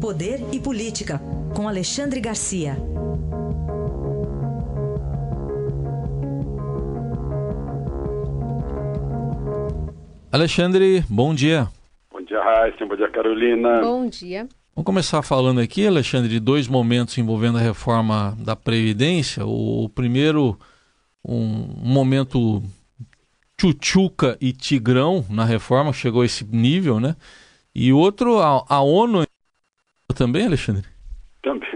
[0.00, 1.20] Poder e Política,
[1.56, 2.76] com Alexandre Garcia.
[10.30, 11.68] Alexandre, bom dia.
[12.12, 12.86] Bom dia, Raíssa.
[12.86, 13.80] Bom dia, Carolina.
[13.80, 14.48] Bom dia.
[14.72, 19.44] Vamos começar falando aqui, Alexandre, de dois momentos envolvendo a reforma da Previdência.
[19.44, 20.56] O primeiro,
[21.26, 22.62] um momento
[23.56, 27.16] tchutchuca e tigrão na reforma, chegou a esse nível, né?
[27.74, 29.26] E outro, a, a ONU
[30.18, 30.82] também, Alexandre?
[31.42, 31.70] Também.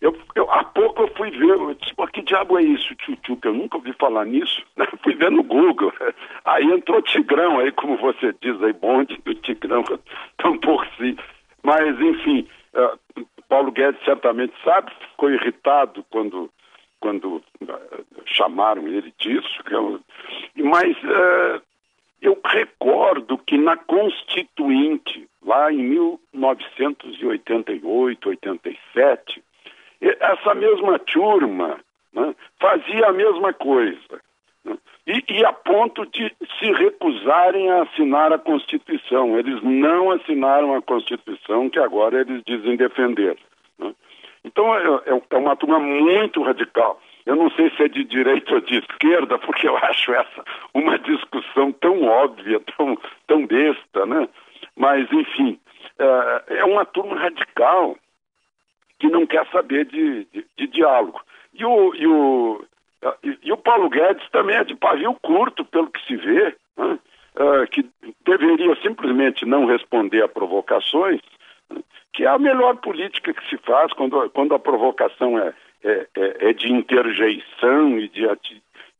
[0.00, 3.48] Eu, eu, há pouco eu fui ver, eu disse, que diabo é isso, tchutchuca?
[3.48, 4.62] Eu nunca ouvi falar nisso.
[4.76, 4.86] Né?
[5.02, 5.92] Fui ver no Google.
[6.44, 9.84] Aí entrou Tigrão, aí como você diz aí, bonde do Tigrão,
[10.36, 11.16] tão por si.
[11.62, 16.50] Mas, enfim, uh, Paulo Guedes certamente sabe, ficou irritado quando,
[17.00, 17.42] quando uh,
[18.26, 19.62] chamaram ele disso.
[20.56, 21.62] Mas uh,
[22.24, 29.44] eu recordo que na Constituinte, lá em 1988, 87,
[30.00, 31.78] essa mesma turma
[32.14, 34.22] né, fazia a mesma coisa.
[34.64, 39.38] Né, e, e, a ponto de se recusarem a assinar a Constituição.
[39.38, 43.36] Eles não assinaram a Constituição que agora eles dizem defender.
[43.78, 43.94] Né.
[44.42, 46.98] Então é, é, é uma turma muito radical.
[47.26, 50.98] Eu não sei se é de direita ou de esquerda, porque eu acho essa uma
[50.98, 54.28] discussão tão óbvia, tão, tão besta, né?
[54.76, 55.58] Mas, enfim,
[55.98, 57.96] é, é uma turma radical
[58.98, 61.20] que não quer saber de, de, de diálogo.
[61.52, 62.64] E o, e, o,
[63.42, 66.98] e, o Paulo Guedes também é de pavio curto, pelo que se vê, né?
[67.36, 67.88] uh, que
[68.24, 71.20] deveria simplesmente não responder a provocações?
[72.12, 76.50] Que é a melhor política que se faz quando, quando a provocação é, é, é,
[76.50, 78.24] é de interjeição e de,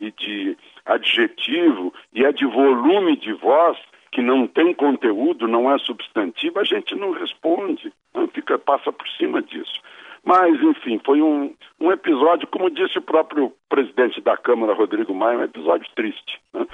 [0.00, 3.78] e de adjetivo e é de volume de voz
[4.10, 9.08] que não tem conteúdo, não é substantivo, a gente não responde, não fica, passa por
[9.08, 9.80] cima disso.
[10.24, 15.38] Mas, enfim, foi um, um episódio, como disse o próprio presidente da Câmara, Rodrigo Maia,
[15.38, 16.40] um episódio triste.
[16.52, 16.66] Né?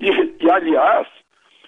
[0.00, 1.06] E, e, aliás,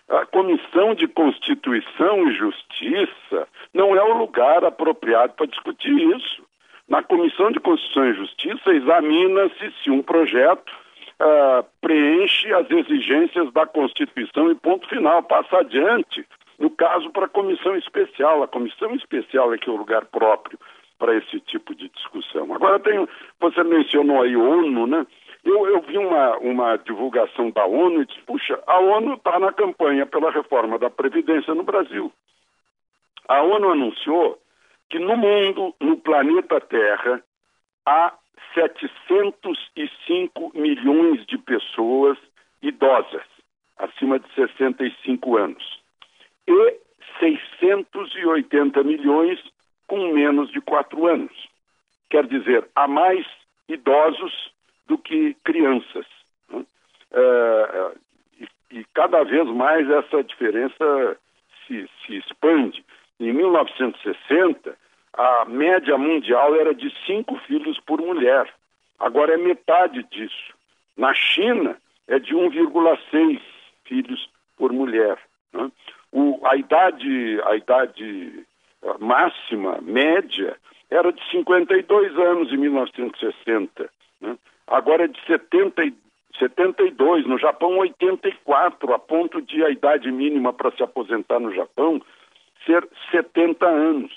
[0.08, 6.42] a Comissão de Constituição e Justiça não é o lugar apropriado para discutir isso.
[6.88, 10.72] Na Comissão de Constituição e Justiça examina-se se um projeto
[11.20, 16.24] uh, preenche as exigências da Constituição e ponto final, passa adiante.
[16.58, 18.42] No caso, para a comissão especial.
[18.42, 20.58] A comissão especial é que é o lugar próprio
[20.98, 22.52] para esse tipo de discussão.
[22.52, 23.06] Agora tem,
[23.38, 25.06] você mencionou aí ONU, né?
[25.48, 29.50] Eu, eu vi uma, uma divulgação da ONU e disse, puxa, a ONU está na
[29.50, 32.12] campanha pela reforma da Previdência no Brasil.
[33.26, 34.38] A ONU anunciou
[34.90, 37.24] que no mundo, no planeta Terra,
[37.86, 38.12] há
[38.52, 42.18] 705 milhões de pessoas
[42.60, 43.24] idosas,
[43.78, 45.80] acima de 65 anos,
[46.46, 46.78] e
[47.20, 49.40] 680 milhões
[49.86, 51.32] com menos de 4 anos.
[52.10, 53.26] Quer dizer, há mais
[53.66, 54.57] idosos
[54.88, 56.06] do que crianças.
[56.50, 56.64] Né?
[57.12, 57.90] É,
[58.40, 61.16] e, e, cada vez mais essa diferença
[61.66, 62.84] se, se expande.
[63.20, 64.76] Em 1960,
[65.12, 68.52] a média mundial era de cinco filhos por mulher.
[68.98, 70.54] Agora é metade disso.
[70.96, 71.76] Na China,
[72.08, 73.40] é de 1,6
[73.84, 75.18] filhos por mulher.
[75.52, 75.70] Né?
[76.10, 78.46] O, a idade, a idade
[78.82, 80.56] ah, máxima, média,
[80.90, 83.90] era de 52 anos em 1960.
[84.20, 84.38] Né?
[84.70, 85.82] Agora é de 70,
[86.38, 87.26] 72.
[87.26, 92.00] No Japão, 84, a ponto de a idade mínima para se aposentar no Japão
[92.66, 94.12] ser 70 anos.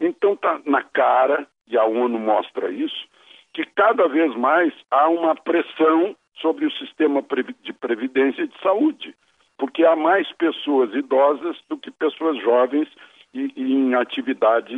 [0.00, 3.06] Então está na cara, e a ONU mostra isso,
[3.52, 7.24] que cada vez mais há uma pressão sobre o sistema
[7.62, 9.14] de previdência e de saúde,
[9.56, 12.88] porque há mais pessoas idosas do que pessoas jovens
[13.34, 14.74] e, e em atividade,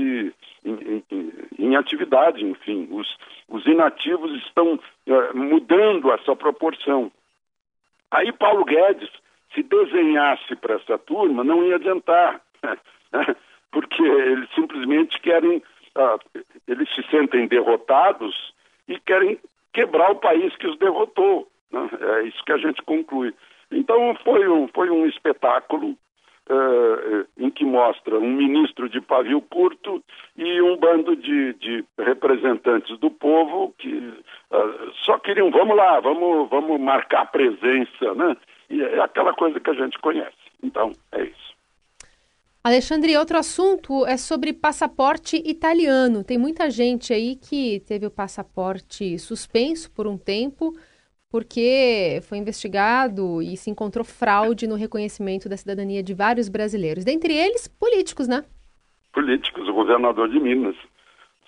[0.64, 3.16] em, em, em, atividade, enfim, os,
[3.48, 7.12] os inativos estão é, mudando essa proporção.
[8.10, 9.10] Aí Paulo Guedes,
[9.54, 12.40] se desenhasse para essa turma, não ia adiantar.
[13.76, 18.54] porque eles simplesmente querem, uh, eles se sentem derrotados
[18.88, 19.38] e querem
[19.72, 21.46] quebrar o país que os derrotou.
[21.70, 21.88] Né?
[22.00, 23.34] É isso que a gente conclui.
[23.70, 25.94] Então foi um, foi um espetáculo
[26.50, 30.02] uh, em que mostra um ministro de pavio curto
[30.36, 36.48] e um bando de, de representantes do povo que uh, só queriam, vamos lá, vamos,
[36.48, 38.36] vamos marcar presença, né?
[38.68, 40.36] E é aquela coisa que a gente conhece.
[40.62, 41.46] Então, é isso.
[42.66, 46.24] Alexandre, outro assunto é sobre passaporte italiano.
[46.24, 50.76] Tem muita gente aí que teve o passaporte suspenso por um tempo
[51.30, 57.34] porque foi investigado e se encontrou fraude no reconhecimento da cidadania de vários brasileiros, dentre
[57.34, 58.44] eles políticos, né?
[59.16, 60.76] políticos, o governador de Minas,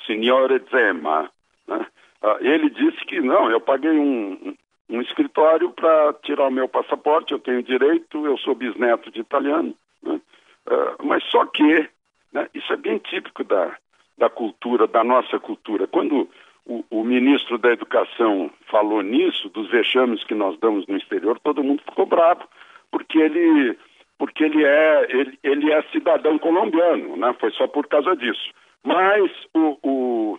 [0.07, 1.31] Signore Zema.
[1.67, 1.87] Né?
[2.23, 4.57] Ah, ele disse que não, eu paguei um,
[4.89, 9.75] um escritório para tirar o meu passaporte, eu tenho direito, eu sou bisneto de italiano.
[10.03, 10.19] Né?
[10.67, 11.87] Uh, mas só que,
[12.33, 13.77] né, isso é bem típico da,
[14.17, 15.87] da cultura, da nossa cultura.
[15.87, 16.27] Quando
[16.69, 21.65] o, o, ministro da Educação falou nisso, dos vexames que nós damos no exterior, todo
[21.65, 22.43] mundo ficou bravo,
[22.91, 23.77] porque ele,
[24.19, 27.35] porque ele, é, ele, ele é cidadão colombiano, né?
[27.41, 28.53] foi só por causa disso.
[28.85, 30.39] Mas o, o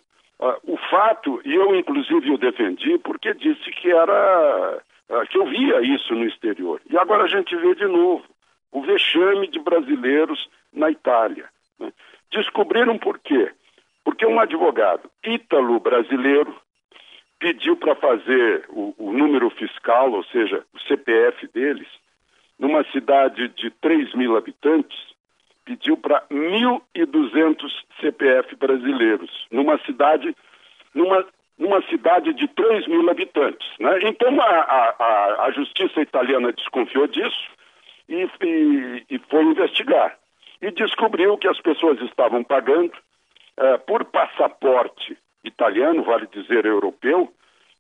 [0.64, 4.82] o fato, e eu inclusive o defendi, porque disse que era
[5.30, 6.80] que eu via isso no exterior.
[6.90, 8.24] E agora a gente vê de novo
[8.72, 11.50] o vexame de brasileiros na Itália.
[11.80, 11.92] Né?
[12.32, 13.52] Descobriram por quê?
[14.10, 16.52] Porque um advogado ítalo-brasileiro
[17.38, 21.88] pediu para fazer o, o, número fiscal, ou seja, o CPF deles,
[22.58, 24.98] numa cidade de 3 mil habitantes,
[25.64, 27.70] pediu para 1.200
[28.02, 30.36] CPF brasileiros, numa cidade,
[30.96, 31.24] numa,
[31.56, 33.68] numa cidade de 3 mil habitantes.
[33.80, 34.00] Né?
[34.06, 37.48] Então a, a, a, justiça italiana desconfiou disso
[38.10, 40.18] e, e, e, foi investigar.
[40.64, 42.92] E descobriu que as pessoas estavam pagando
[43.86, 47.34] por passaporte italiano, vale dizer europeu,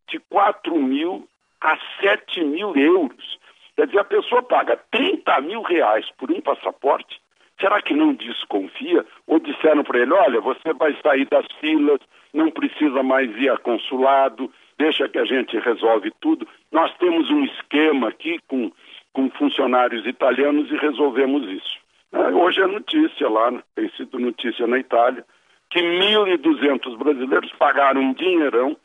[0.07, 1.27] de 4 mil
[1.61, 3.39] a 7 mil euros.
[3.75, 7.19] Quer dizer, a pessoa paga 30 mil reais por um passaporte
[7.59, 9.05] Será que não desconfia?
[9.27, 11.99] Ou disseram para ele: olha, você vai sair das filas,
[12.33, 16.47] não precisa mais ir a consulado, deixa que a gente resolve tudo.
[16.71, 18.71] Nós temos um esquema aqui com,
[19.11, 21.77] com funcionários italianos e resolvemos isso.
[22.13, 25.25] É, hoje é notícia lá, tem sido notícia na Itália,
[25.69, 28.75] que 1.200 brasileiros pagaram um dinheirão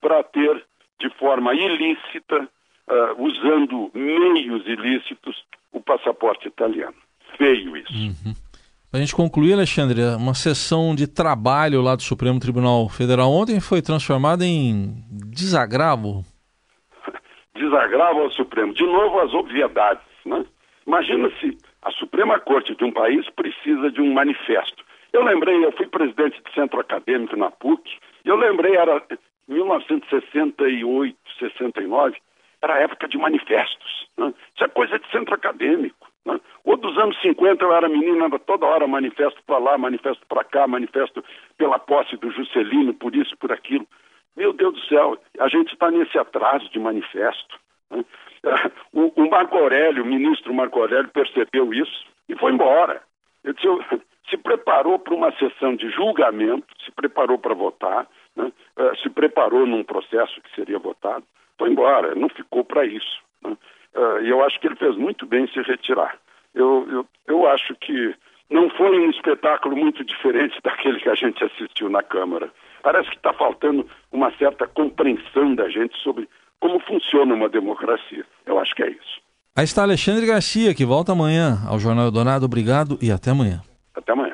[0.00, 0.64] para ter
[0.98, 2.48] de forma ilícita,
[2.88, 6.96] uh, usando meios ilícitos, o passaporte italiano
[7.40, 7.92] feio isso.
[7.92, 8.34] Uhum.
[8.92, 13.80] a gente concluir, Alexandre, uma sessão de trabalho lá do Supremo Tribunal Federal ontem foi
[13.80, 16.22] transformada em desagravo?
[17.54, 18.74] desagravo ao Supremo.
[18.74, 20.04] De novo, as obviedades.
[20.26, 20.44] Né?
[20.86, 24.84] Imagina se a Suprema Corte de um país precisa de um manifesto.
[25.12, 29.02] Eu lembrei, eu fui presidente de centro acadêmico na PUC, eu lembrei, era
[29.48, 32.16] 1968, 69,
[32.62, 34.08] era época de manifestos.
[34.16, 34.32] Né?
[34.54, 36.08] Isso é coisa de centro acadêmico.
[36.24, 36.40] Né?
[36.64, 40.66] Ou dos anos 50 eu era menina, toda hora manifesto para lá, manifesto para cá,
[40.66, 41.24] manifesto
[41.56, 43.86] pela posse do Juscelino, por isso, por aquilo.
[44.36, 47.58] Meu Deus do céu, a gente está nesse atraso de manifesto.
[47.90, 48.04] Né?
[48.92, 53.02] O, o, Marco Aurélio, o ministro Marco Aurélio, percebeu isso e foi embora.
[53.44, 53.68] Ele disse,
[54.28, 58.06] se preparou para uma sessão de julgamento, se preparou para votar,
[58.36, 58.52] né?
[58.76, 61.24] Eh, se preparou num processo que seria votado,
[61.58, 63.20] foi embora, não ficou para isso.
[63.42, 63.56] Né?
[63.94, 66.16] Uh, e eu acho que ele fez muito bem em se retirar.
[66.54, 68.14] Eu, eu, eu acho que
[68.48, 72.50] não foi um espetáculo muito diferente daquele que a gente assistiu na Câmara.
[72.82, 76.28] Parece que está faltando uma certa compreensão da gente sobre
[76.58, 78.24] como funciona uma democracia.
[78.46, 79.20] Eu acho que é isso.
[79.56, 82.46] Aí está Alexandre Garcia, que volta amanhã ao Jornal Dourado.
[82.46, 83.60] Obrigado e até amanhã.
[83.92, 84.29] Потому,